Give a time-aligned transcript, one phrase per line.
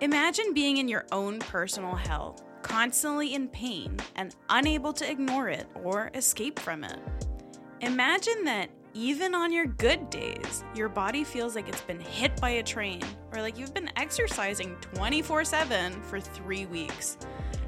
[0.00, 5.66] Imagine being in your own personal hell, constantly in pain and unable to ignore it
[5.74, 7.00] or escape from it.
[7.80, 12.50] Imagine that even on your good days, your body feels like it's been hit by
[12.50, 13.02] a train
[13.34, 17.18] or like you've been exercising 24 7 for three weeks.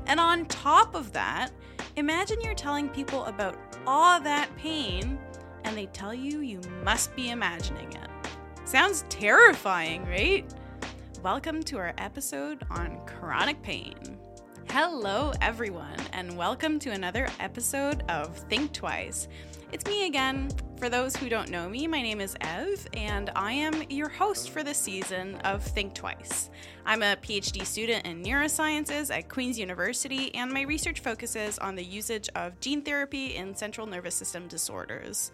[0.07, 1.51] And on top of that,
[1.97, 3.57] imagine you're telling people about
[3.89, 5.19] all that pain
[5.65, 8.09] and they tell you you must be imagining it.
[8.65, 10.49] Sounds terrifying, right?
[11.23, 13.95] Welcome to our episode on chronic pain.
[14.71, 19.29] Hello, everyone, and welcome to another episode of Think Twice.
[19.71, 20.49] It's me again.
[20.79, 24.49] For those who don't know me, my name is Ev, and I am your host
[24.49, 26.49] for this season of Think Twice.
[26.87, 31.85] I'm a PhD student in neurosciences at Queen's University, and my research focuses on the
[31.85, 35.33] usage of gene therapy in central nervous system disorders.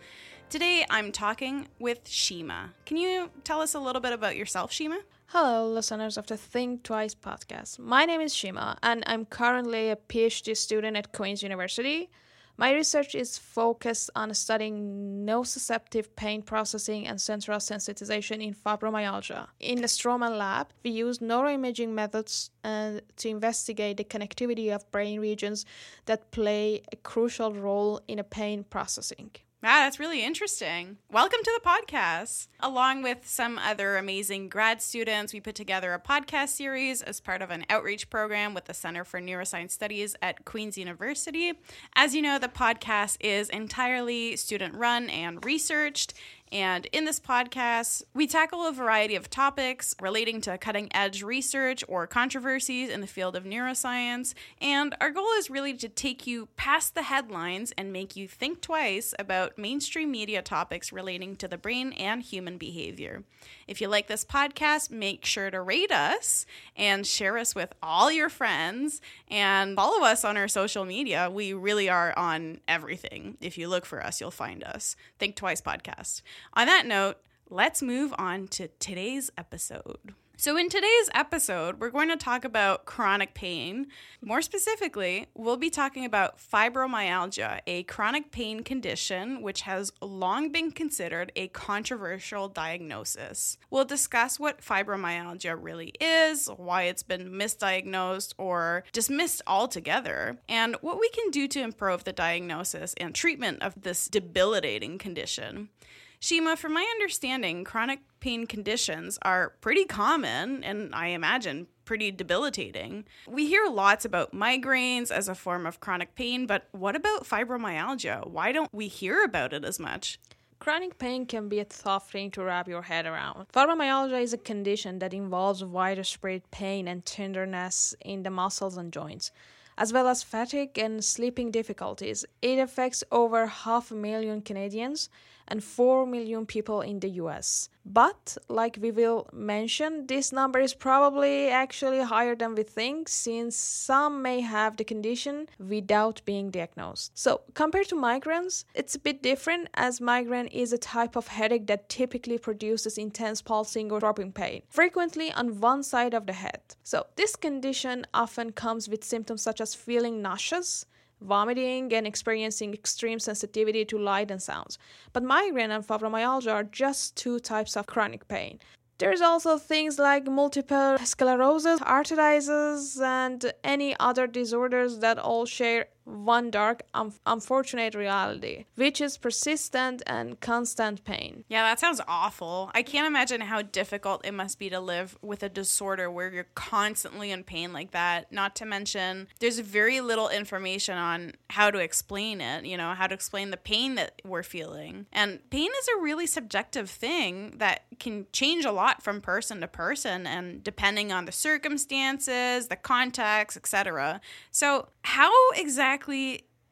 [0.51, 2.75] Today, I'm talking with Shima.
[2.87, 4.99] Can you tell us a little bit about yourself, Shima?
[5.31, 7.81] Hello, listeners of the Think Twice podcast.
[7.81, 12.11] My name is Shima, and I'm currently a PhD student at Queen's University.
[12.57, 19.49] My research is focused on studying nociceptive pain processing and central sensitization in fibromyalgia.
[19.59, 25.19] In the Stroman lab, we use neuroimaging methods uh, to investigate the connectivity of brain
[25.19, 25.67] regions
[26.05, 29.33] that play a crucial role in pain processing.
[29.63, 30.99] Ah, that's really interesting.
[31.11, 32.49] Welcome to the podcast.
[32.61, 37.41] Along with some other amazing grad students, we put together a podcast series as part
[37.41, 41.55] of an outreach program with the Center for Neuroscience Studies at Queen's University.
[41.97, 46.13] As you know, the podcast is entirely student run and researched.
[46.53, 51.83] And in this podcast, we tackle a variety of topics relating to cutting edge research
[51.89, 54.33] or controversies in the field of neuroscience.
[54.61, 58.61] And our goal is really to take you past the headlines and make you think
[58.61, 63.25] twice about mainstream media topics relating to the brain and human behavior.
[63.67, 68.13] If you like this podcast, make sure to rate us and share us with all
[68.13, 71.29] your friends and follow us on our social media.
[71.31, 73.37] We really are on everything.
[73.41, 74.95] If you look for us, you'll find us.
[75.19, 76.23] Think Twice Podcast.
[76.55, 80.15] On that note, let's move on to today's episode.
[80.39, 83.87] So, in today's episode, we're going to talk about chronic pain.
[84.21, 90.73] More specifically, we'll be talking about fibromyalgia, a chronic pain condition which has long been
[90.73, 93.57] considered a controversial diagnosis.
[93.71, 101.01] We'll discuss what fibromyalgia really is, why it's been misdiagnosed or dismissed altogether, and what
[101.01, 105.71] we can do to improve the diagnosis and treatment of this debilitating condition.
[106.19, 113.05] Shima, from my understanding, chronic pain conditions are pretty common and I imagine pretty debilitating.
[113.29, 118.27] We hear lots about migraines as a form of chronic pain, but what about fibromyalgia?
[118.29, 120.19] Why don't we hear about it as much?
[120.59, 123.47] Chronic pain can be a tough thing to wrap your head around.
[123.53, 129.31] Fibromyalgia is a condition that involves widespread pain and tenderness in the muscles and joints
[129.79, 132.25] as well as fatigue and sleeping difficulties.
[132.41, 135.11] It affects over half a million Canadians
[135.49, 137.69] and 4 million people in the US.
[137.89, 143.57] But, like we will mention, this number is probably actually higher than we think since
[143.57, 147.13] some may have the condition without being diagnosed.
[147.15, 151.69] So, compared to migraines, it's a bit different as migraine is a type of headache
[151.69, 156.63] that typically produces intense pulsing or throbbing pain, frequently on one side of the head.
[156.83, 160.87] So, this condition often comes with symptoms such as feeling nauseous,
[161.21, 164.79] vomiting, and experiencing extreme sensitivity to light and sounds.
[165.13, 168.59] But migraine and fibromyalgia are just two types of chronic pain.
[168.99, 176.51] There's also things like multiple sclerosis, arthritis, and any other disorders that all share one
[176.51, 181.45] dark, un- unfortunate reality, which is persistent and constant pain.
[181.49, 182.71] Yeah, that sounds awful.
[182.75, 186.47] I can't imagine how difficult it must be to live with a disorder where you're
[186.55, 188.31] constantly in pain like that.
[188.31, 193.09] Not to mention, there's very little information on how to explain it, you know, how
[193.09, 195.07] to explain the pain that we're feeling.
[195.13, 199.67] And pain is a really subjective thing that can change a lot from person to
[199.67, 204.21] person and depending on the circumstances, the context, etc.
[204.51, 205.96] So, how exactly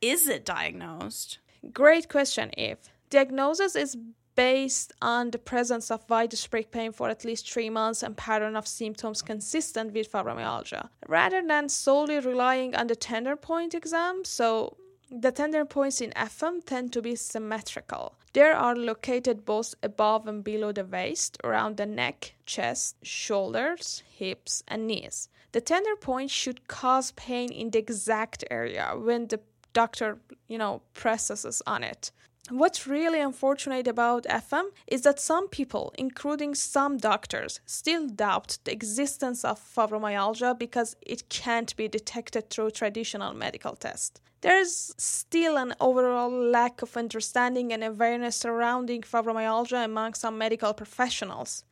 [0.00, 1.38] is it diagnosed?
[1.72, 2.78] Great question, Eve.
[3.10, 3.96] Diagnosis is
[4.34, 8.66] based on the presence of widespread pain for at least three months and pattern of
[8.66, 14.24] symptoms consistent with fibromyalgia, rather than solely relying on the tender point exam.
[14.24, 14.76] So,
[15.10, 18.16] the tender points in FM tend to be symmetrical.
[18.32, 24.64] They are located both above and below the waist, around the neck, chest, shoulders, hips,
[24.66, 25.28] and knees.
[25.54, 29.38] The tender point should cause pain in the exact area when the
[29.72, 30.18] doctor,
[30.48, 32.10] you know, presses on it.
[32.50, 38.72] What's really unfortunate about FM is that some people, including some doctors, still doubt the
[38.72, 44.20] existence of fibromyalgia because it can't be detected through traditional medical tests.
[44.40, 51.62] There's still an overall lack of understanding and awareness surrounding fibromyalgia among some medical professionals.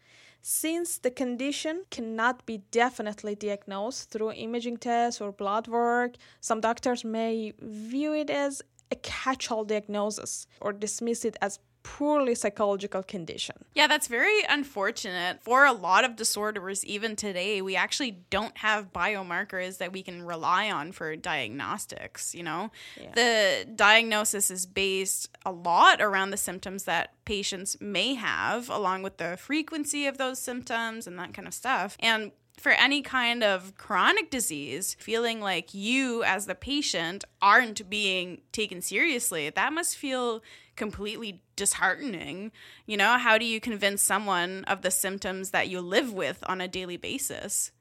[0.45, 7.05] Since the condition cannot be definitely diagnosed through imaging tests or blood work, some doctors
[7.05, 8.61] may view it as
[8.91, 13.57] a catch all diagnosis or dismiss it as poorly psychological condition.
[13.75, 15.43] Yeah, that's very unfortunate.
[15.43, 20.23] For a lot of disorders, even today, we actually don't have biomarkers that we can
[20.23, 22.71] rely on for diagnostics, you know?
[23.01, 23.13] Yeah.
[23.15, 29.17] The diagnosis is based a lot around the symptoms that patients may have, along with
[29.17, 31.97] the frequency of those symptoms and that kind of stuff.
[32.01, 38.43] And for any kind of chronic disease, feeling like you as the patient aren't being
[38.53, 40.43] taken seriously, that must feel
[40.77, 42.53] completely disheartening.
[42.87, 46.61] You know, how do you convince someone of the symptoms that you live with on
[46.61, 47.73] a daily basis?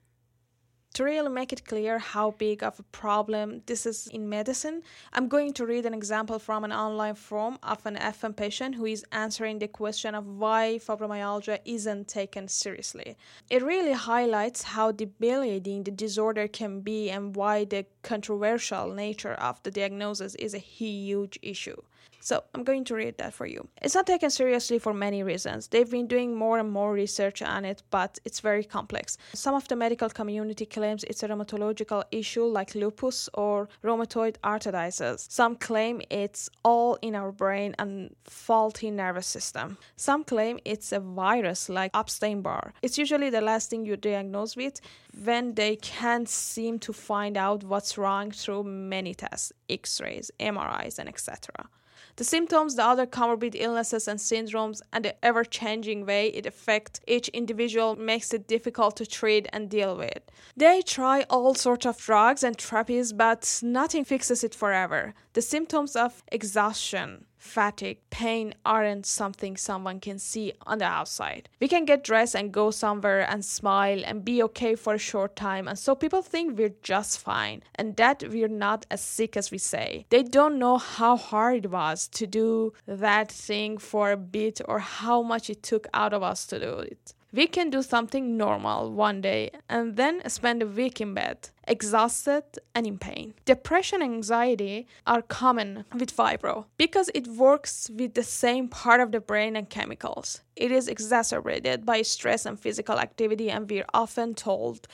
[0.96, 4.84] To really make it clear how big of a problem this is in medicine,
[5.14, 8.86] I'm going to read an example from an online form of an FM patient who
[8.86, 13.16] is answering the question of why fibromyalgia isn't taken seriously.
[13.50, 19.64] It really highlights how debilitating the disorder can be and why the controversial nature of
[19.64, 21.82] the diagnosis is a huge issue.
[22.22, 23.68] So I'm going to read that for you.
[23.82, 25.68] It's not taken seriously for many reasons.
[25.68, 29.18] They've been doing more and more research on it, but it's very complex.
[29.34, 35.28] Some of the medical community claims it's a rheumatological issue like lupus or rheumatoid arthritis.
[35.30, 39.78] Some claim it's all in our brain and faulty nervous system.
[39.96, 42.74] Some claim it's a virus like Epstein-Barr.
[42.84, 44.80] It's usually the last thing you diagnose with
[45.24, 51.10] when they can't seem to find out what's wrong through many tests, x-rays, MRIs, and
[51.10, 51.68] etc.
[52.16, 57.00] The symptoms, the other comorbid illnesses and syndromes, and the ever changing way it affects
[57.08, 60.22] each individual makes it difficult to treat and deal with.
[60.56, 65.14] They try all sorts of drugs and therapies, but nothing fixes it forever.
[65.34, 71.50] The symptoms of exhaustion, fatigue, pain aren't something someone can see on the outside.
[71.60, 75.36] We can get dressed and go somewhere and smile and be okay for a short
[75.36, 79.52] time, and so people think we're just fine and that we're not as sick as
[79.52, 80.06] we say.
[80.10, 84.80] They don't know how hard it was to do that thing for a bit or
[84.80, 87.14] how much it took out of us to do it.
[87.34, 92.44] We can do something normal one day and then spend a week in bed, exhausted
[92.76, 93.36] and in pain.
[93.46, 99.14] Depression and anxiety are common with fibro because it works with the same part of
[99.14, 100.42] the brain and chemicals.
[100.58, 104.90] It is exacerbated by stress and physical activity, and we're often told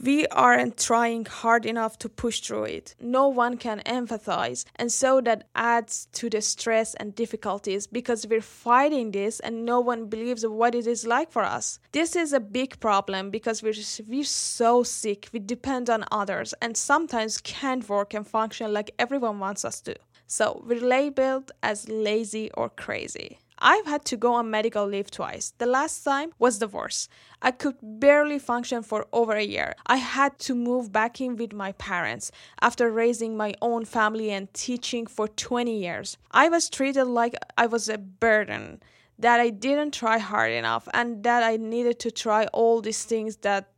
[0.00, 2.94] we aren't trying hard enough to push through it.
[3.00, 8.40] No one can empathize, and so that adds to the stress and difficulties because we're
[8.40, 11.78] fighting this and no one believes what it is like for us.
[11.92, 13.74] This is a big problem because we're,
[14.08, 19.38] we're so sick, we depend on others, and sometimes can't work and function like everyone
[19.38, 19.94] wants us to.
[20.26, 23.38] So we're labeled as lazy or crazy.
[23.64, 25.54] I've had to go on medical leave twice.
[25.58, 27.08] The last time was divorce.
[27.40, 29.74] I could barely function for over a year.
[29.86, 34.52] I had to move back in with my parents after raising my own family and
[34.52, 36.18] teaching for 20 years.
[36.32, 38.82] I was treated like I was a burden,
[39.18, 43.36] that I didn't try hard enough, and that I needed to try all these things
[43.36, 43.68] that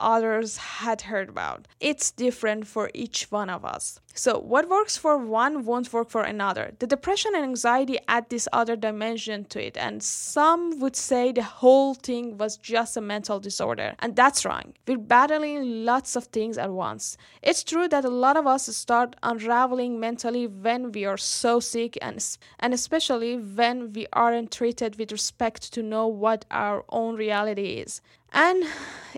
[0.00, 1.68] others had heard about.
[1.80, 4.00] It's different for each one of us.
[4.16, 6.72] So, what works for one won't work for another.
[6.78, 11.42] The depression and anxiety add this other dimension to it, and some would say the
[11.42, 14.74] whole thing was just a mental disorder, and that's wrong.
[14.86, 17.16] We're battling lots of things at once.
[17.42, 21.98] It's true that a lot of us start unraveling mentally when we are so sick,
[22.00, 22.24] and,
[22.60, 28.00] and especially when we aren't treated with respect to know what our own reality is
[28.34, 28.64] and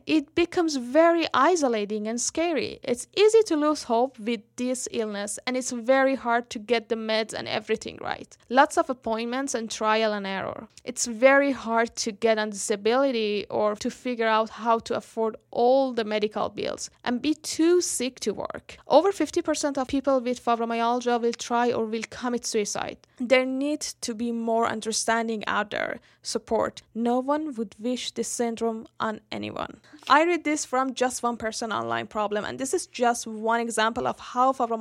[0.04, 2.78] it becomes very isolating and scary.
[2.82, 6.94] It's easy to lose hope with this illness, and it's very hard to get the
[6.94, 8.36] meds and everything right.
[8.48, 10.68] Lots of appointments and trial and error.
[10.84, 15.92] It's very hard to get on disability or to figure out how to afford all
[15.92, 18.76] the medical bills and be too sick to work.
[18.86, 22.98] Over 50% of people with fibromyalgia will try or will commit suicide.
[23.18, 26.82] There needs to be more understanding out there, support.
[26.94, 29.80] No one would wish this syndrome on anyone.
[30.08, 34.06] I read this from just one person online problem, and this is just one example
[34.06, 34.75] of how fibromyalgia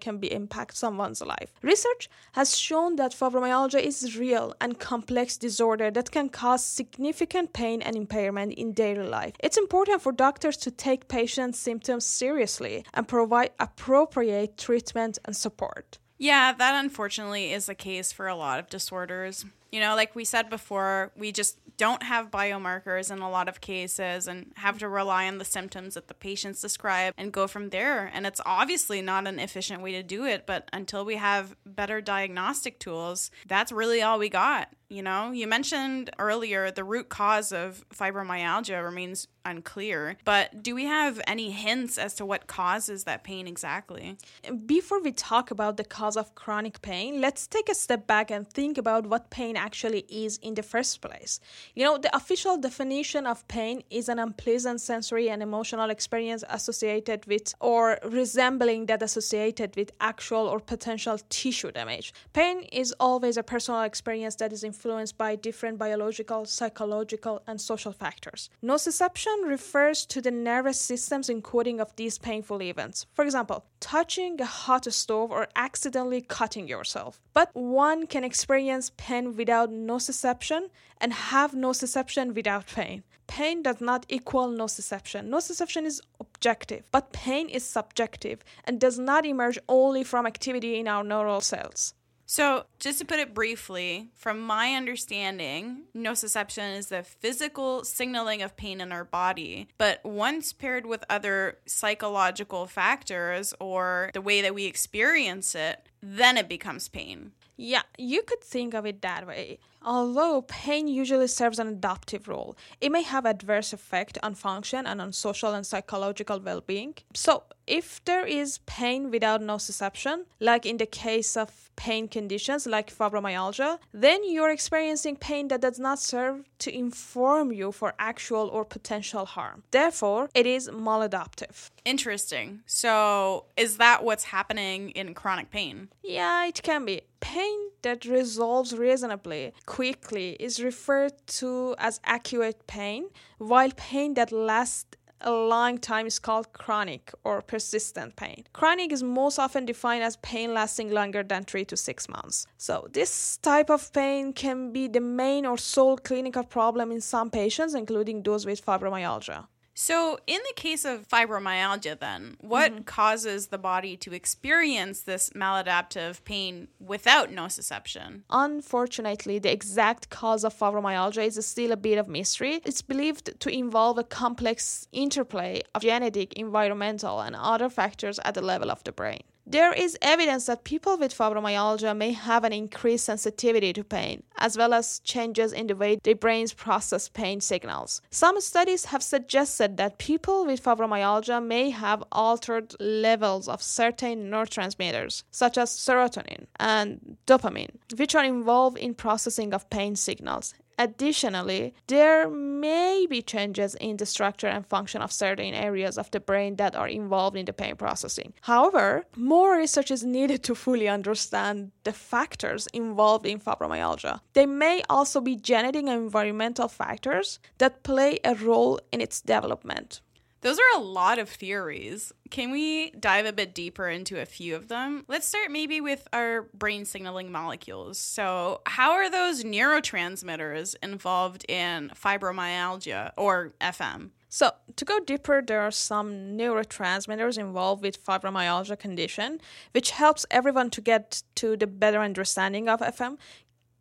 [0.00, 1.52] can be impact someone's life.
[1.62, 7.52] Research has shown that fibromyalgia is a real and complex disorder that can cause significant
[7.52, 9.34] pain and impairment in daily life.
[9.40, 15.98] It's important for doctors to take patients' symptoms seriously and provide appropriate treatment and support.
[16.18, 19.46] Yeah, that unfortunately is the case for a lot of disorders.
[19.70, 23.62] You know, like we said before, we just don't have biomarkers in a lot of
[23.62, 27.70] cases and have to rely on the symptoms that the patients describe and go from
[27.70, 28.10] there.
[28.12, 32.02] And it's obviously not an efficient way to do it, but until we have better
[32.02, 34.68] diagnostic tools, that's really all we got.
[34.90, 40.84] You know, you mentioned earlier the root cause of fibromyalgia remains unclear, but do we
[40.84, 44.18] have any hints as to what causes that pain exactly?
[44.66, 48.50] Before we talk about the cause of chronic pain, let's take a step back and
[48.50, 51.32] think about what pain actually is in the first place.
[51.74, 57.26] You know, the official definition of pain is an unpleasant sensory and emotional experience associated
[57.26, 62.06] with or resembling that associated with actual or potential tissue damage.
[62.32, 67.92] Pain is always a personal experience that is influenced by different biological, psychological, and social
[67.92, 68.48] factors.
[68.62, 73.06] Nociception refers to the nervous system's encoding of these painful events.
[73.12, 77.20] For example, touching a hot stove or accidentally cutting yourself.
[77.34, 83.02] But one can experience pain without nociception and have nociception without pain.
[83.26, 85.28] Pain does not equal nociception.
[85.28, 90.88] Nociception is objective, but pain is subjective and does not emerge only from activity in
[90.88, 91.94] our neural cells.
[92.26, 98.56] So, just to put it briefly, from my understanding, nociception is the physical signaling of
[98.56, 99.66] pain in our body.
[99.78, 106.36] But once paired with other psychological factors or the way that we experience it, then
[106.36, 107.32] it becomes pain.
[107.62, 109.58] Yeah, you could think of it that way.
[109.82, 115.00] Although pain usually serves an adaptive role, it may have adverse effect on function and
[115.00, 116.94] on social and psychological well-being.
[117.14, 122.94] So, if there is pain without nociception, like in the case of pain conditions like
[122.94, 128.64] fibromyalgia, then you're experiencing pain that does not serve to inform you for actual or
[128.64, 129.62] potential harm.
[129.70, 131.70] Therefore, it is maladaptive.
[131.84, 132.60] Interesting.
[132.66, 135.88] So, is that what's happening in chronic pain?
[136.02, 137.02] Yeah, it can be.
[137.20, 143.08] Pain that resolves reasonably quickly is referred to as acute pain,
[143.38, 148.42] while pain that lasts a long time is called chronic or persistent pain.
[148.52, 152.46] Chronic is most often defined as pain lasting longer than three to six months.
[152.56, 157.30] So, this type of pain can be the main or sole clinical problem in some
[157.30, 159.46] patients, including those with fibromyalgia.
[159.82, 162.82] So, in the case of fibromyalgia, then, what mm-hmm.
[162.82, 168.20] causes the body to experience this maladaptive pain without nociception?
[168.28, 172.60] Unfortunately, the exact cause of fibromyalgia is still a bit of mystery.
[172.66, 178.42] It's believed to involve a complex interplay of genetic, environmental, and other factors at the
[178.42, 179.22] level of the brain.
[179.50, 184.56] There is evidence that people with fibromyalgia may have an increased sensitivity to pain, as
[184.56, 188.00] well as changes in the way their brains process pain signals.
[188.12, 195.24] Some studies have suggested that people with fibromyalgia may have altered levels of certain neurotransmitters,
[195.32, 200.54] such as serotonin and dopamine, which are involved in processing of pain signals.
[200.78, 206.20] Additionally, there may be changes in the structure and function of certain areas of the
[206.20, 208.32] brain that are involved in the pain processing.
[208.42, 214.20] However, more research is needed to fully understand the factors involved in fibromyalgia.
[214.32, 220.00] They may also be genetic and environmental factors that play a role in its development.
[220.42, 222.12] Those are a lot of theories.
[222.30, 225.04] Can we dive a bit deeper into a few of them?
[225.06, 227.98] Let's start maybe with our brain signaling molecules.
[227.98, 234.10] So, how are those neurotransmitters involved in fibromyalgia or FM?
[234.30, 239.40] So, to go deeper, there are some neurotransmitters involved with fibromyalgia condition,
[239.72, 243.18] which helps everyone to get to the better understanding of FM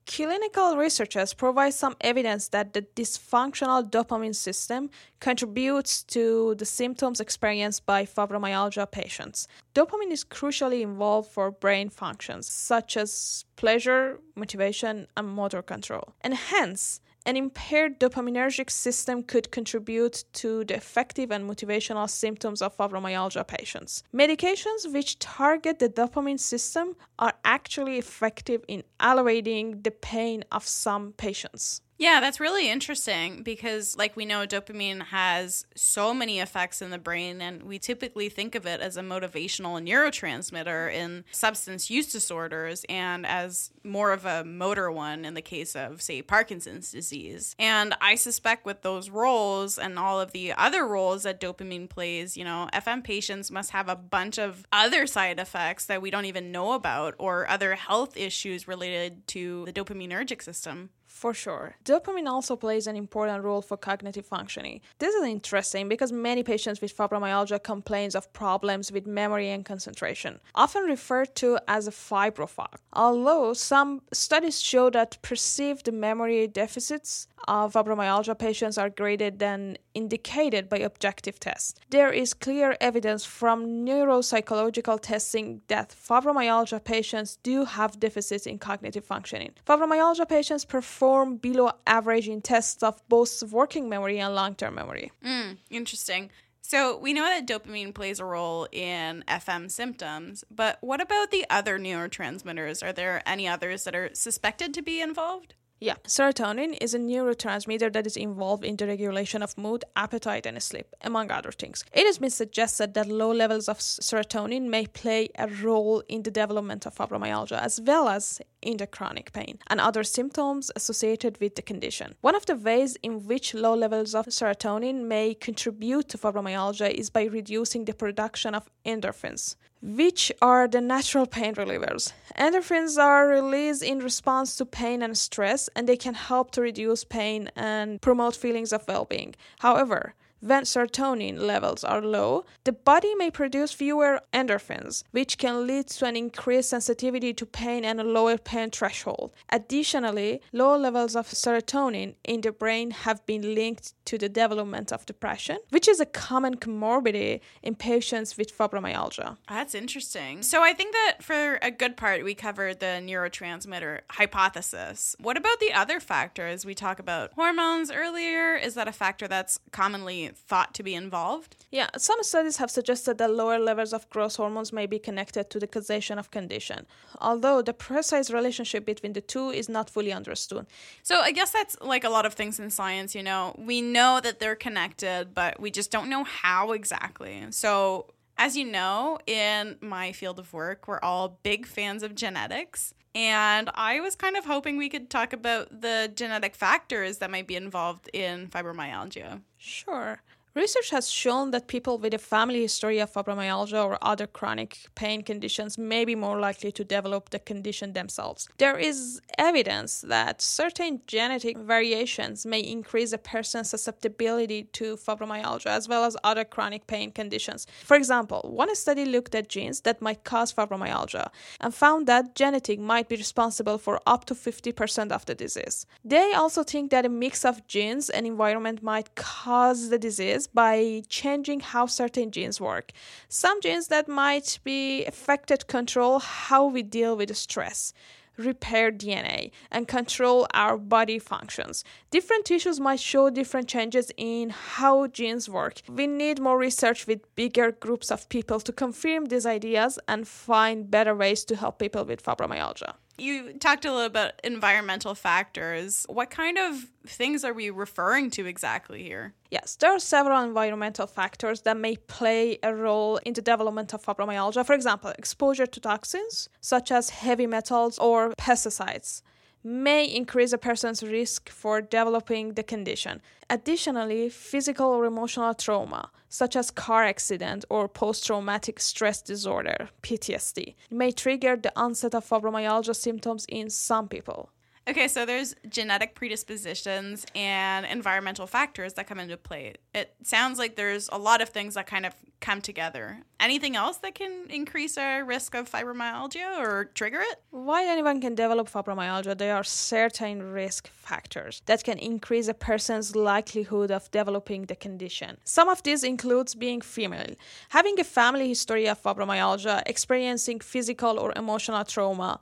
[0.09, 4.89] clinical researchers provide some evidence that the dysfunctional dopamine system
[5.19, 9.47] contributes to the symptoms experienced by fibromyalgia patients.
[9.75, 16.15] Dopamine is crucially involved for brain functions such as pleasure, motivation, and motor control.
[16.21, 22.75] And hence, an impaired dopaminergic system could contribute to the effective and motivational symptoms of
[22.75, 24.03] fibromyalgia patients.
[24.13, 31.13] Medications which target the dopamine system are actually effective in alleviating the pain of some
[31.13, 31.81] patients.
[31.99, 36.97] Yeah, that's really interesting because, like we know, dopamine has so many effects in the
[36.97, 42.85] brain, and we typically think of it as a motivational neurotransmitter in substance use disorders
[42.87, 47.53] and as more of a motor one in the case of, say, Parkinson's disease.
[47.59, 52.37] And I suspect with those roles and all of the other roles that dopamine plays,
[52.37, 56.23] you know, FM patients must have a bunch of other side effects that we don't
[56.23, 60.91] even know about or other health issues related to the dopaminergic system.
[61.09, 61.75] For sure.
[61.83, 64.79] Dopamine also plays an important role for cognitive functioning.
[64.99, 70.39] This is interesting because many patients with fibromyalgia complain of problems with memory and concentration,
[70.55, 72.75] often referred to as a fibrofog.
[72.93, 80.63] Although some studies show that perceived memory deficits of fibromyalgia patients are greater than indicated
[80.73, 81.69] by objective tests.
[81.89, 89.05] There is clear evidence from neuropsychological testing that fibromyalgia patients do have deficits in cognitive
[89.13, 89.51] functioning.
[89.67, 95.11] Fibromyalgia patients perform below average in tests of both working memory and long term memory.
[95.23, 96.23] Mm, interesting.
[96.71, 101.45] So, we know that dopamine plays a role in FM symptoms, but what about the
[101.49, 102.83] other neurotransmitters?
[102.85, 105.55] Are there any others that are suspected to be involved?
[105.81, 110.61] Yeah, serotonin is a neurotransmitter that is involved in the regulation of mood, appetite, and
[110.61, 111.85] sleep, among other things.
[111.93, 116.31] It has been suggested that low levels of serotonin may play a role in the
[116.31, 121.55] development of fibromyalgia as well as in the chronic pain and other symptoms associated with
[121.55, 122.15] the condition.
[122.19, 127.09] One of the ways in which low levels of serotonin may contribute to fibromyalgia is
[127.09, 132.13] by reducing the production of endorphins which are the natural pain relievers.
[132.37, 137.03] Endorphins are released in response to pain and stress, and they can help to reduce
[137.03, 139.35] pain and promote feelings of well being.
[139.59, 145.87] However, when serotonin levels are low, the body may produce fewer endorphins, which can lead
[145.87, 149.31] to an increased sensitivity to pain and a lower pain threshold.
[149.51, 155.05] Additionally, low levels of serotonin in the brain have been linked to the development of
[155.05, 159.37] depression, which is a common comorbidity in patients with fibromyalgia.
[159.47, 160.41] That's interesting.
[160.41, 165.15] So I think that for a good part, we covered the neurotransmitter hypothesis.
[165.19, 166.65] What about the other factors?
[166.65, 168.55] We talk about hormones earlier.
[168.55, 171.55] Is that a factor that's commonly thought to be involved?
[171.71, 175.59] Yeah, some studies have suggested that lower levels of growth hormones may be connected to
[175.59, 176.85] the causation of condition,
[177.19, 180.65] although the precise relationship between the two is not fully understood.
[181.03, 183.55] So I guess that's like a lot of things in science, you know.
[183.57, 187.45] We know that they're connected, but we just don't know how exactly.
[187.51, 188.07] So
[188.39, 192.93] as you know, in my field of work, we're all big fans of genetics.
[193.13, 197.47] And I was kind of hoping we could talk about the genetic factors that might
[197.47, 199.41] be involved in fibromyalgia.
[199.57, 200.21] Sure.
[200.55, 205.21] Research has shown that people with a family history of fibromyalgia or other chronic pain
[205.21, 208.49] conditions may be more likely to develop the condition themselves.
[208.57, 215.87] There is evidence that certain genetic variations may increase a person's susceptibility to fibromyalgia as
[215.87, 217.67] well as other chronic pain conditions.
[217.85, 222.79] For example, one study looked at genes that might cause fibromyalgia and found that genetic
[222.79, 225.85] might be responsible for up to 50% of the disease.
[226.03, 231.03] They also think that a mix of genes and environment might cause the disease by
[231.09, 232.91] changing how certain genes work.
[233.27, 237.93] Some genes that might be affected control how we deal with stress
[238.39, 241.83] repair DNA and control our body functions.
[242.09, 245.81] Different tissues might show different changes in how genes work.
[245.89, 250.89] We need more research with bigger groups of people to confirm these ideas and find
[250.89, 252.93] better ways to help people with fibromyalgia.
[253.19, 256.05] You talked a little about environmental factors.
[256.09, 259.33] What kind of things are we referring to exactly here?
[259.51, 264.03] Yes, there are several environmental factors that may play a role in the development of
[264.03, 264.65] fibromyalgia.
[264.65, 269.21] For example, exposure to toxins such as heavy metals or pesticides
[269.63, 273.21] may increase a person's risk for developing the condition.
[273.49, 281.11] Additionally, physical or emotional trauma, such as car accident or post-traumatic stress disorder, PTSD, may
[281.11, 284.51] trigger the onset of fibromyalgia symptoms in some people.
[284.89, 289.75] Okay, so there's genetic predispositions and environmental factors that come into play.
[289.93, 293.19] It sounds like there's a lot of things that kind of come together.
[293.39, 297.39] Anything else that can increase our risk of fibromyalgia or trigger it?
[297.51, 303.15] While anyone can develop fibromyalgia, there are certain risk factors that can increase a person's
[303.15, 305.37] likelihood of developing the condition.
[305.43, 307.35] Some of these includes being female,
[307.69, 312.39] having a family history of fibromyalgia, experiencing physical or emotional trauma,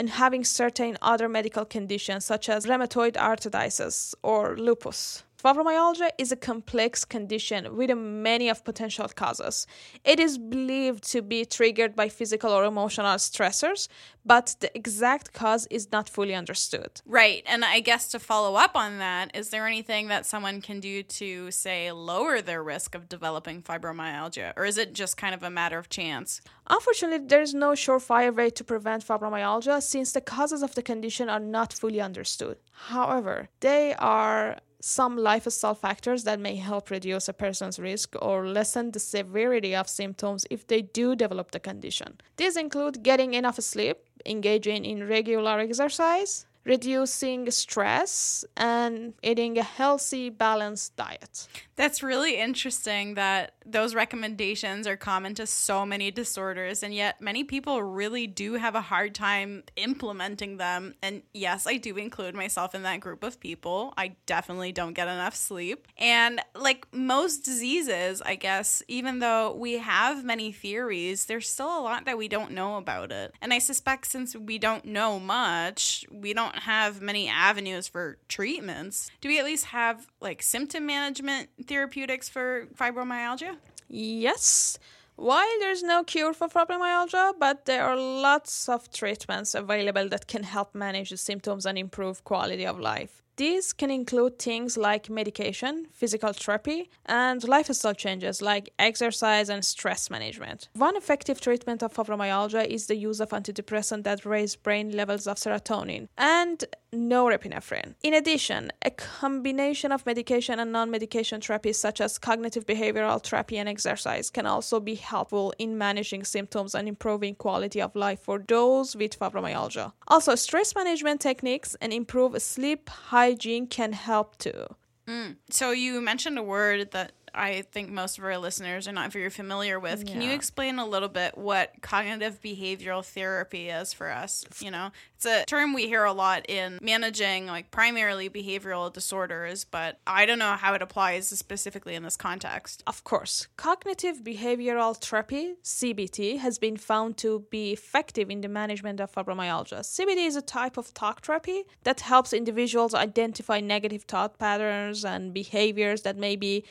[0.00, 5.24] and having certain other medical conditions such as rheumatoid arthritis or lupus.
[5.42, 9.66] Fibromyalgia is a complex condition with many of potential causes.
[10.04, 13.88] It is believed to be triggered by physical or emotional stressors,
[14.26, 17.00] but the exact cause is not fully understood.
[17.06, 17.42] Right.
[17.46, 21.02] And I guess to follow up on that, is there anything that someone can do
[21.02, 24.52] to, say, lower their risk of developing fibromyalgia?
[24.58, 26.42] Or is it just kind of a matter of chance?
[26.68, 31.30] Unfortunately, there is no surefire way to prevent fibromyalgia since the causes of the condition
[31.30, 32.58] are not fully understood.
[32.72, 38.90] However, they are some lifestyle factors that may help reduce a person's risk or lessen
[38.90, 42.20] the severity of symptoms if they do develop the condition.
[42.36, 50.28] These include getting enough sleep, engaging in regular exercise, reducing stress, and eating a healthy,
[50.30, 51.48] balanced diet.
[51.76, 57.44] That's really interesting that those recommendations are common to so many disorders, and yet many
[57.44, 60.94] people really do have a hard time implementing them.
[61.02, 63.94] And yes, I do include myself in that group of people.
[63.96, 65.86] I definitely don't get enough sleep.
[65.98, 71.82] And like most diseases, I guess, even though we have many theories, there's still a
[71.82, 73.34] lot that we don't know about it.
[73.40, 79.10] And I suspect since we don't know much, we don't have many avenues for treatments.
[79.20, 83.56] Do we at least have like symptom management therapeutics for fibromyalgia?
[83.90, 84.78] Yes.
[85.16, 90.44] While there's no cure for fibromyalgia, but there are lots of treatments available that can
[90.44, 93.22] help manage the symptoms and improve quality of life.
[93.40, 100.10] These can include things like medication, physical therapy, and lifestyle changes like exercise and stress
[100.10, 100.68] management.
[100.74, 105.38] One effective treatment of fibromyalgia is the use of antidepressants that raise brain levels of
[105.38, 107.94] serotonin and norepinephrine.
[108.02, 113.58] In addition, a combination of medication and non medication therapies such as cognitive behavioral therapy
[113.58, 118.38] and exercise can also be helpful in managing symptoms and improving quality of life for
[118.48, 119.92] those with fibromyalgia.
[120.08, 122.90] Also, stress management techniques and improved sleep
[123.30, 124.66] hygiene can help too.
[125.06, 125.36] Mm.
[125.50, 129.30] So, you mentioned a word that I think most of our listeners are not very
[129.30, 130.06] familiar with.
[130.06, 134.44] Can you explain a little bit what cognitive behavioral therapy is for us?
[134.60, 139.64] You know, it's a term we hear a lot in managing like primarily behavioral disorders,
[139.64, 142.82] but I don't know how it applies specifically in this context.
[142.86, 149.00] Of course, cognitive behavioral therapy, CBT, has been found to be effective in the management
[149.00, 149.80] of fibromyalgia.
[149.80, 155.34] CBT is a type of talk therapy that helps individuals identify negative thought patterns and
[155.34, 156.64] behaviors that may be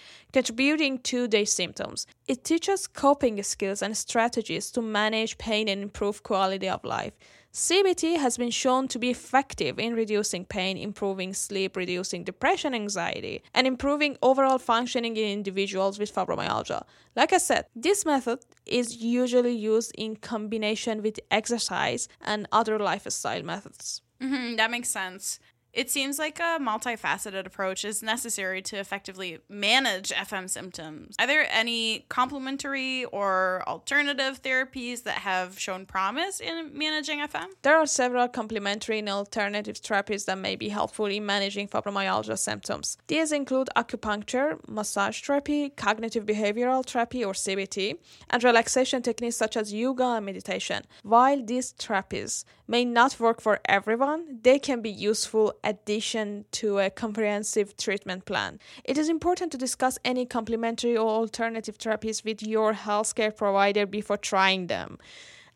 [0.50, 2.08] contributing to their symptoms.
[2.28, 7.14] It teaches coping skills and strategies to manage pain and improve quality of life.
[7.54, 13.42] CBT has been shown to be effective in reducing pain, improving sleep, reducing depression, anxiety,
[13.54, 16.84] and improving overall functioning in individuals with fibromyalgia.
[17.16, 23.44] Like I said, this method is usually used in combination with exercise and other lifestyle
[23.44, 24.02] methods.
[24.22, 25.40] Mm-hmm, that makes sense.
[25.80, 31.16] It seems like a multifaceted approach is necessary to effectively manage FM symptoms.
[31.18, 37.48] Are there any complementary or alternative therapies that have shown promise in managing FM?
[37.62, 42.98] There are several complementary and alternative therapies that may be helpful in managing fibromyalgia symptoms.
[43.08, 49.74] These include acupuncture, massage therapy, cognitive behavioral therapy or CBT, and relaxation techniques such as
[49.74, 50.84] yoga and meditation.
[51.04, 56.90] While these therapies may not work for everyone, they can be useful addition to a
[56.90, 58.60] comprehensive treatment plan.
[58.84, 64.18] It is important to discuss any complementary or alternative therapies with your healthcare provider before
[64.18, 64.98] trying them,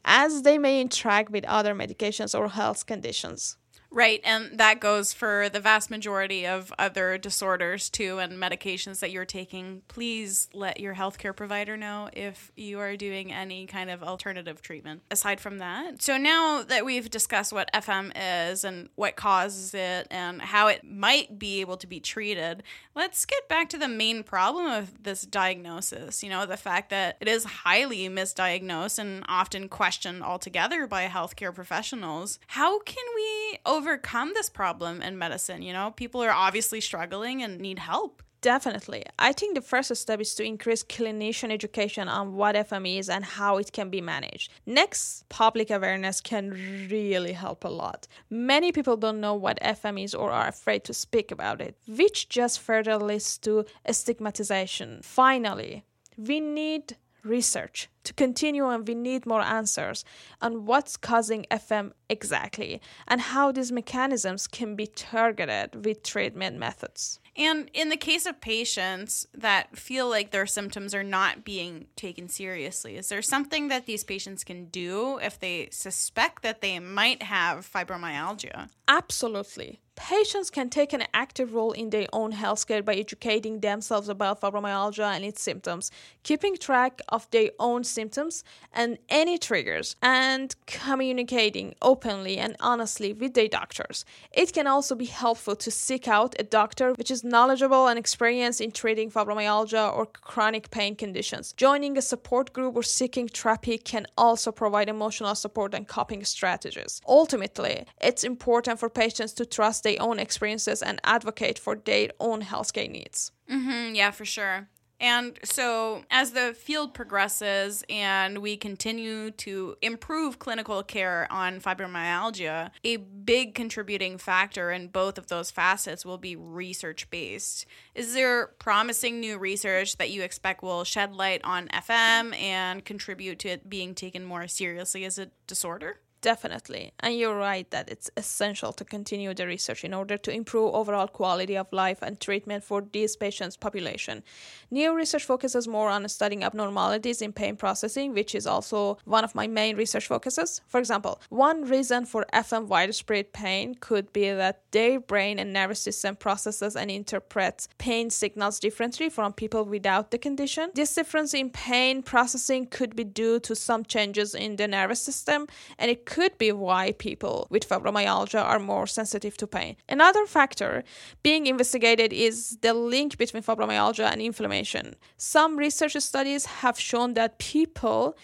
[0.06, 3.58] as they may interact with other medications or health conditions.
[3.96, 9.12] Right, and that goes for the vast majority of other disorders too and medications that
[9.12, 9.84] you're taking.
[9.88, 15.04] Please let your healthcare provider know if you are doing any kind of alternative treatment.
[15.12, 20.08] Aside from that, so now that we've discussed what FM is and what causes it
[20.10, 22.64] and how it might be able to be treated,
[22.96, 26.24] let's get back to the main problem of this diagnosis.
[26.24, 31.54] You know, the fact that it is highly misdiagnosed and often questioned altogether by healthcare
[31.54, 32.40] professionals.
[32.48, 35.62] How can we overcome this problem in medicine.
[35.62, 38.24] You know, people are obviously struggling and need help.
[38.40, 39.04] Definitely.
[39.20, 43.24] I think the first step is to increase clinician education on what FM is and
[43.24, 44.52] how it can be managed.
[44.66, 46.50] Next, public awareness can
[46.90, 48.08] really help a lot.
[48.30, 52.28] Many people don't know what FM is or are afraid to speak about it, which
[52.28, 55.00] just further leads to stigmatization.
[55.04, 55.84] Finally,
[56.18, 60.04] we need research to continue and we need more answers
[60.42, 67.20] on what's causing FM exactly and how these mechanisms can be targeted with treatment methods.
[67.36, 72.30] And in the case of patients that feel like their symptoms are not being taken
[72.30, 77.24] seriously, is there something that these patients can do if they suspect that they might
[77.24, 78.70] have fibromyalgia?
[78.88, 79.80] Absolutely.
[79.96, 85.16] Patients can take an active role in their own healthcare by educating themselves about fibromyalgia
[85.16, 85.92] and its symptoms,
[86.24, 88.44] keeping track of their own symptoms
[88.74, 94.04] and any triggers, and communicating openly and honestly with their doctors.
[94.32, 98.62] It can also be helpful to seek out a doctor which is knowledgeable and experienced
[98.62, 101.54] in treating fibromyalgia or chronic pain conditions.
[101.54, 107.00] Joining a support group or seeking therapy can also provide emotional support and coping strategies.
[107.08, 112.42] Ultimately, it's important for patients to trust their own experiences and advocate for their own
[112.42, 113.32] healthcare needs.
[113.50, 114.68] Mm-hmm, yeah, for sure.
[115.04, 122.70] And so, as the field progresses and we continue to improve clinical care on fibromyalgia,
[122.86, 127.66] a big contributing factor in both of those facets will be research based.
[127.96, 133.40] Is there promising new research that you expect will shed light on FM and contribute
[133.40, 136.00] to it being taken more seriously as a disorder?
[136.24, 136.94] Definitely.
[137.02, 141.10] And you're right that it's essential to continue the research in order to improve overall
[141.10, 144.24] quality of life and treatment for these patients' population.
[144.72, 149.36] New research focuses more on studying abnormalities in pain processing, which is also one of
[149.36, 150.62] my main research focuses.
[150.70, 155.82] For example, one reason for FM widespread pain could be that their brain and nervous
[155.82, 160.72] system processes and interprets pain signals differently from people without the condition.
[160.74, 165.48] This difference in pain processing could be due to some changes in the nervous system,
[165.78, 169.76] and it could be why people with fibromyalgia are more sensitive to pain.
[169.90, 170.84] Another factor
[171.24, 174.86] being investigated is the link between fibromyalgia and inflammation.
[175.18, 178.16] Some research studies have shown that people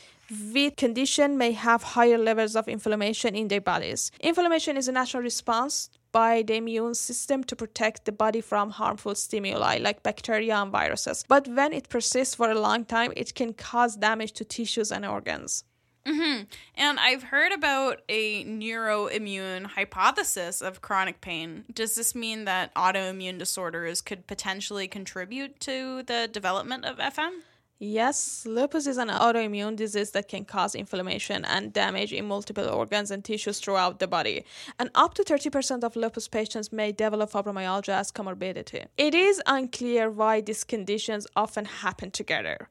[0.54, 4.12] with condition may have higher levels of inflammation in their bodies.
[4.20, 9.16] Inflammation is a natural response by the immune system to protect the body from harmful
[9.16, 11.26] stimuli like bacteria and viruses.
[11.28, 15.06] But when it persists for a long time, it can cause damage to tissues and
[15.08, 15.64] organs.
[16.10, 16.44] Mm-hmm.
[16.76, 21.66] And I've heard about a neuroimmune hypothesis of chronic pain.
[21.72, 27.42] Does this mean that autoimmune disorders could potentially contribute to the development of FM?
[27.82, 33.10] Yes, lupus is an autoimmune disease that can cause inflammation and damage in multiple organs
[33.10, 34.44] and tissues throughout the body.
[34.78, 38.88] And up to 30% of lupus patients may develop fibromyalgia as comorbidity.
[38.98, 42.68] It is unclear why these conditions often happen together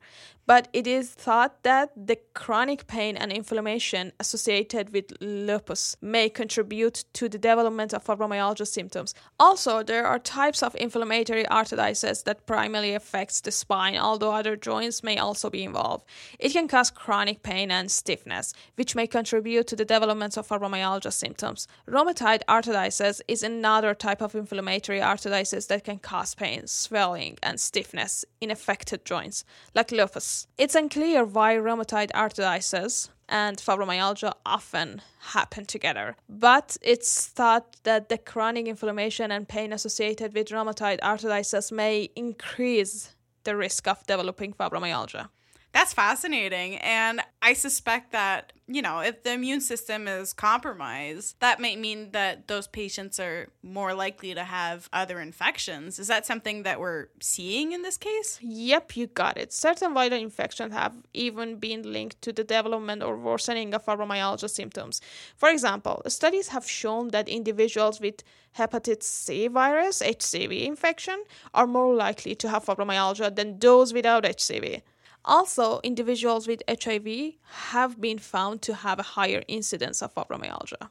[0.48, 7.04] but it is thought that the chronic pain and inflammation associated with lupus may contribute
[7.12, 9.12] to the development of fibromyalgia symptoms.
[9.38, 15.02] Also, there are types of inflammatory arthritis that primarily affects the spine, although other joints
[15.02, 16.06] may also be involved.
[16.38, 21.12] It can cause chronic pain and stiffness, which may contribute to the development of fibromyalgia
[21.12, 21.68] symptoms.
[21.86, 28.24] Rheumatoid arthritis is another type of inflammatory arthritis that can cause pain, swelling, and stiffness
[28.40, 30.37] in affected joints, like lupus.
[30.56, 35.02] It's unclear why rheumatoid arthritis and fibromyalgia often
[35.34, 41.70] happen together, but it's thought that the chronic inflammation and pain associated with rheumatoid arthritis
[41.72, 45.28] may increase the risk of developing fibromyalgia.
[45.72, 46.76] That's fascinating.
[46.76, 52.10] And I suspect that, you know, if the immune system is compromised, that might mean
[52.12, 55.98] that those patients are more likely to have other infections.
[55.98, 58.38] Is that something that we're seeing in this case?
[58.40, 59.52] Yep, you got it.
[59.52, 65.00] Certain viral infections have even been linked to the development or worsening of fibromyalgia symptoms.
[65.36, 68.24] For example, studies have shown that individuals with
[68.56, 74.82] hepatitis C virus, HCV infection, are more likely to have fibromyalgia than those without HCV.
[75.28, 77.34] Also, individuals with HIV
[77.72, 80.88] have been found to have a higher incidence of fibromyalgia.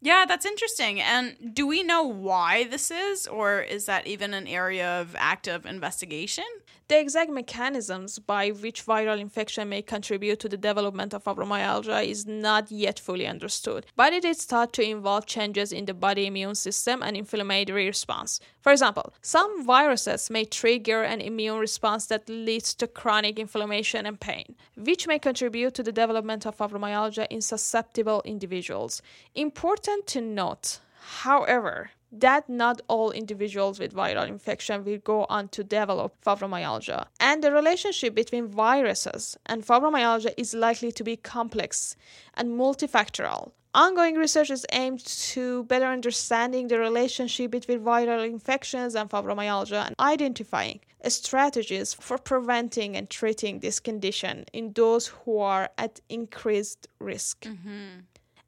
[0.00, 1.00] Yeah, that's interesting.
[1.00, 5.66] And do we know why this is, or is that even an area of active
[5.66, 6.44] investigation?
[6.88, 12.26] The exact mechanisms by which viral infection may contribute to the development of fibromyalgia is
[12.26, 16.54] not yet fully understood, but it is thought to involve changes in the body immune
[16.54, 18.38] system and inflammatory response.
[18.66, 24.18] For example, some viruses may trigger an immune response that leads to chronic inflammation and
[24.18, 29.02] pain, which may contribute to the development of fibromyalgia in susceptible individuals.
[29.36, 30.80] Important to note,
[31.22, 37.06] however, that not all individuals with viral infection will go on to develop fibromyalgia.
[37.20, 41.94] And the relationship between viruses and fibromyalgia is likely to be complex
[42.34, 43.52] and multifactorial.
[43.76, 49.94] Ongoing research is aimed to better understanding the relationship between viral infections and fibromyalgia and
[50.00, 57.42] identifying strategies for preventing and treating this condition in those who are at increased risk.
[57.42, 58.00] Mm-hmm.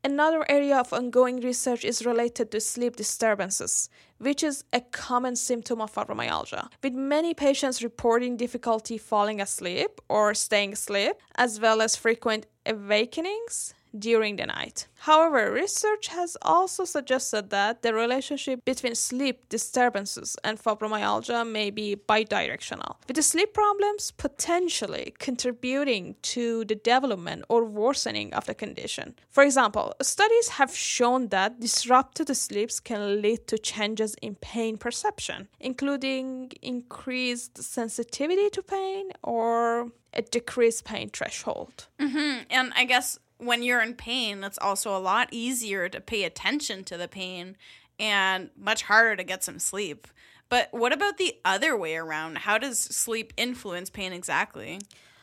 [0.02, 5.82] Another area of ongoing research is related to sleep disturbances, which is a common symptom
[5.82, 11.96] of fibromyalgia, with many patients reporting difficulty falling asleep or staying asleep, as well as
[11.96, 14.86] frequent awakenings during the night.
[15.00, 21.96] However, research has also suggested that the relationship between sleep disturbances and fibromyalgia may be
[21.96, 29.14] bidirectional, with sleep problems potentially contributing to the development or worsening of the condition.
[29.30, 35.48] For example, studies have shown that disrupted sleeps can lead to changes in pain perception,
[35.60, 41.86] including increased sensitivity to pain or a decreased pain threshold.
[42.00, 42.44] Mm-hmm.
[42.50, 46.84] And I guess when you're in pain, it's also a lot easier to pay attention
[46.84, 47.56] to the pain
[47.98, 50.06] and much harder to get some sleep.
[50.48, 52.38] But what about the other way around?
[52.38, 54.80] How does sleep influence pain exactly?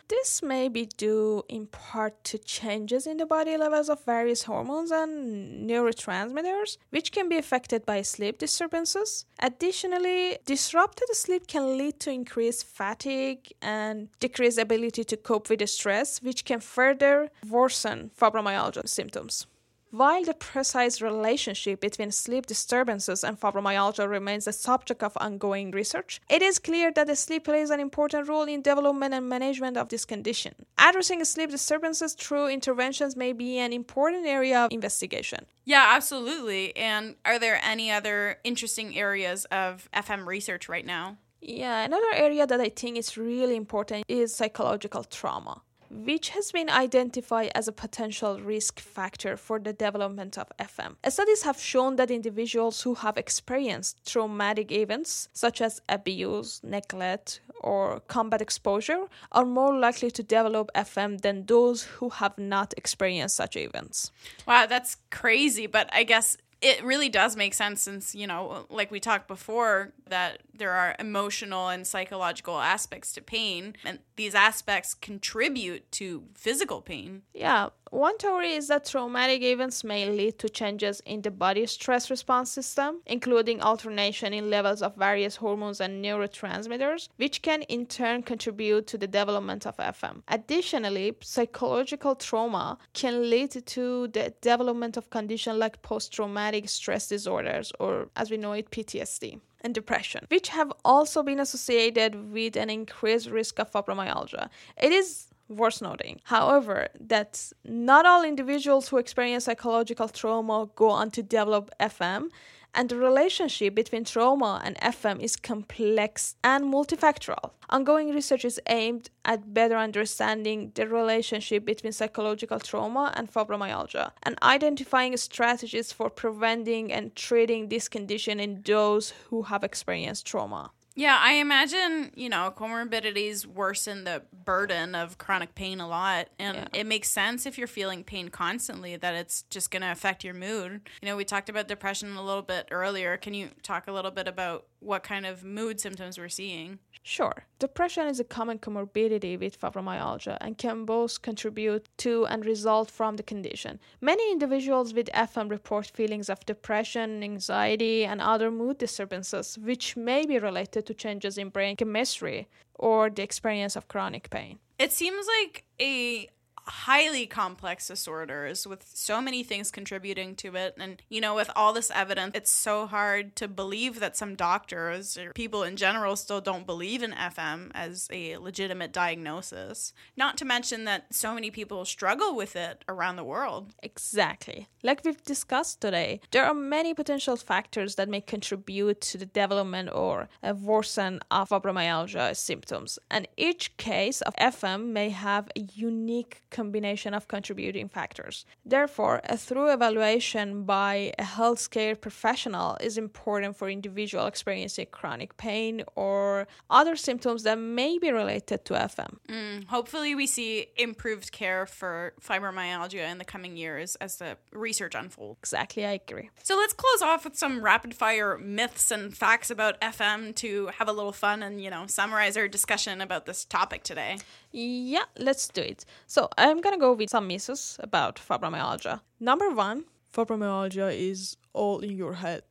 [0.07, 4.91] This may be due in part to changes in the body levels of various hormones
[4.91, 9.25] and neurotransmitters, which can be affected by sleep disturbances.
[9.39, 16.21] Additionally, disrupted sleep can lead to increased fatigue and decreased ability to cope with stress,
[16.21, 19.47] which can further worsen fibromyalgia symptoms.
[19.95, 26.19] While the precise relationship between sleep disturbances and fibromyalgia remains the subject of ongoing research,
[26.29, 30.03] it is clear that sleep plays an important role in development and management of this
[30.03, 30.53] condition.
[30.77, 35.45] Addressing sleep disturbances through interventions may be an important area of investigation.
[35.63, 36.75] Yeah, absolutely.
[36.75, 41.19] And are there any other interesting areas of FM research right now?
[41.39, 45.61] Yeah, another area that I think is really important is psychological trauma
[46.03, 50.95] which has been identified as a potential risk factor for the development of FM.
[51.07, 58.01] Studies have shown that individuals who have experienced traumatic events such as abuse, neglect, or
[58.07, 63.55] combat exposure are more likely to develop FM than those who have not experienced such
[63.55, 64.11] events.
[64.47, 68.89] Wow, that's crazy, but I guess it really does make sense since you know like
[68.89, 74.93] we talked before that there are emotional and psychological aspects to pain and these aspects
[74.93, 77.23] contribute to physical pain.
[77.33, 82.09] Yeah one theory is that traumatic events may lead to changes in the body's stress
[82.09, 88.21] response system including alternation in levels of various hormones and neurotransmitters which can in turn
[88.23, 95.09] contribute to the development of fm additionally psychological trauma can lead to the development of
[95.09, 100.49] conditions like post-traumatic traumatic stress disorders, or as we know it, PTSD and depression, which
[100.49, 104.47] have also been associated with an increased risk of fibromyalgia.
[104.77, 107.31] It is worth noting, however, that
[107.65, 112.29] not all individuals who experience psychological trauma go on to develop FM,
[112.75, 117.51] and the relationship between trauma and FM is complex and multifactorial.
[117.69, 124.37] Ongoing research is aimed at better understanding the relationship between psychological trauma and fibromyalgia and
[124.43, 130.71] identifying strategies for preventing and treating this condition in those who have experienced trauma.
[130.95, 136.29] Yeah, I imagine, you know, comorbidities worsen the burden of chronic pain a lot.
[136.39, 136.67] And yeah.
[136.73, 140.33] it makes sense if you're feeling pain constantly that it's just going to affect your
[140.33, 140.89] mood.
[141.01, 143.17] You know, we talked about depression a little bit earlier.
[143.17, 146.79] Can you talk a little bit about what kind of mood symptoms we're seeing?
[147.03, 147.45] Sure.
[147.59, 153.15] Depression is a common comorbidity with fibromyalgia and can both contribute to and result from
[153.15, 153.79] the condition.
[154.01, 160.25] Many individuals with FM report feelings of depression, anxiety, and other mood disturbances, which may
[160.25, 164.59] be related to changes in brain chemistry or the experience of chronic pain.
[164.77, 166.29] It seems like a
[166.67, 170.75] highly complex disorders with so many things contributing to it.
[170.79, 175.17] And, you know, with all this evidence, it's so hard to believe that some doctors
[175.17, 179.93] or people in general still don't believe in FM as a legitimate diagnosis.
[180.17, 183.73] Not to mention that so many people struggle with it around the world.
[183.83, 184.67] Exactly.
[184.83, 189.89] Like we've discussed today, there are many potential factors that may contribute to the development
[189.91, 192.99] or worsen of fibromyalgia symptoms.
[193.09, 198.45] And each case of FM may have a unique combination of contributing factors.
[198.65, 205.83] Therefore, a thorough evaluation by a healthcare professional is important for individual experiencing chronic pain
[205.95, 209.11] or other symptoms that may be related to FM.
[209.27, 214.95] Mm, hopefully, we see improved care for fibromyalgia in the coming years as the research
[214.95, 215.39] unfolds.
[215.41, 216.29] Exactly, I agree.
[216.43, 220.87] So let's close off with some rapid fire myths and facts about FM to have
[220.87, 224.17] a little fun and, you know, summarize our discussion about this topic today.
[224.57, 225.83] Yeah, let's do it.
[226.07, 229.01] So I'm gonna go with some myths about fibromyalgia.
[229.19, 232.43] Number one, fibromyalgia is all in your head.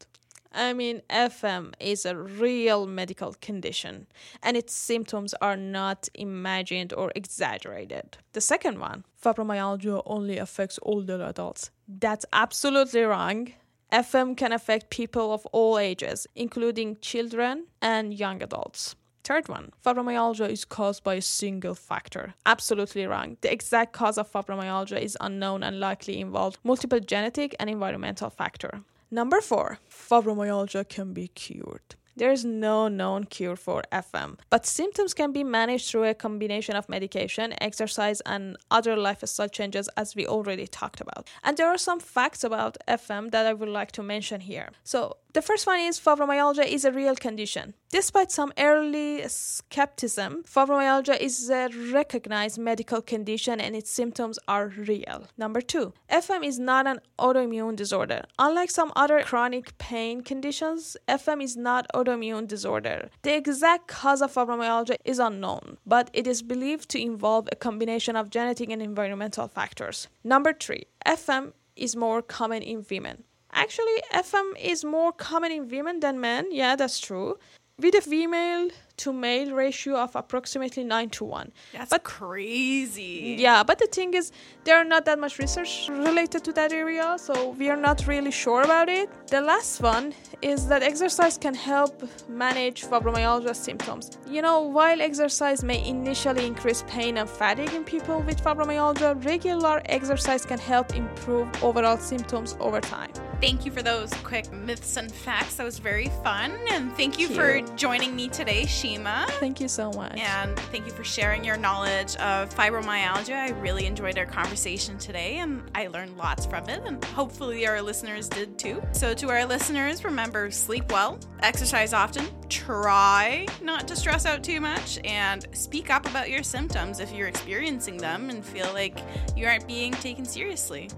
[0.52, 4.06] I mean, FM is a real medical condition,
[4.42, 8.18] and its symptoms are not imagined or exaggerated.
[8.34, 11.70] The second one, fibromyalgia only affects older adults.
[11.88, 13.54] That's absolutely wrong.
[13.90, 18.94] FM can affect people of all ages, including children and young adults.
[19.24, 22.34] Third one, fibromyalgia is caused by a single factor.
[22.44, 23.38] Absolutely wrong.
[23.40, 28.82] The exact cause of fibromyalgia is unknown and likely involved multiple genetic and environmental factor.
[29.10, 31.94] Number four, fibromyalgia can be cured.
[32.16, 36.76] There is no known cure for FM, but symptoms can be managed through a combination
[36.76, 41.28] of medication, exercise, and other lifestyle changes, as we already talked about.
[41.42, 44.68] And there are some facts about FM that I would like to mention here.
[44.84, 47.74] So, The first one is fibromyalgia is a real condition.
[47.90, 55.26] Despite some early skepticism, fibromyalgia is a recognized medical condition and its symptoms are real.
[55.36, 58.22] Number two, FM is not an autoimmune disorder.
[58.38, 63.10] Unlike some other chronic pain conditions, FM is not autoimmune disorder.
[63.22, 68.14] The exact cause of fibromyalgia is unknown, but it is believed to involve a combination
[68.14, 70.06] of genetic and environmental factors.
[70.22, 73.24] Number three, FM is more common in women.
[73.54, 76.46] Actually, FM is more common in women than men.
[76.50, 77.38] Yeah, that's true.
[77.78, 81.52] With a female to male ratio of approximately 9 to 1.
[81.72, 83.36] That's but, crazy.
[83.38, 84.30] Yeah, but the thing is,
[84.62, 88.30] there are not that much research related to that area, so we are not really
[88.30, 89.08] sure about it.
[89.26, 94.18] The last one is that exercise can help manage fibromyalgia symptoms.
[94.28, 99.82] You know, while exercise may initially increase pain and fatigue in people with fibromyalgia, regular
[99.86, 103.10] exercise can help improve overall symptoms over time.
[103.44, 105.56] Thank you for those quick myths and facts.
[105.56, 106.50] That was very fun.
[106.70, 107.66] And thank you, thank you.
[107.66, 109.26] for joining me today, Shima.
[109.32, 110.16] Thank you so much.
[110.16, 113.34] And thank you for sharing your knowledge of fibromyalgia.
[113.34, 116.84] I really enjoyed our conversation today and I learned lots from it.
[116.86, 118.82] And hopefully, our listeners did too.
[118.92, 124.62] So, to our listeners, remember sleep well, exercise often, try not to stress out too
[124.62, 129.00] much, and speak up about your symptoms if you're experiencing them and feel like
[129.36, 130.88] you aren't being taken seriously.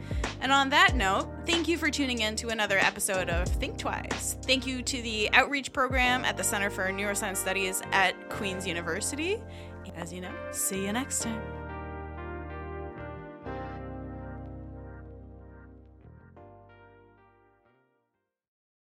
[0.41, 4.37] And on that note, thank you for tuning in to another episode of Think Twice.
[4.43, 9.43] Thank you to the outreach program at the Center for Neuroscience Studies at Queen's University.
[9.97, 11.66] As you know, see you next time.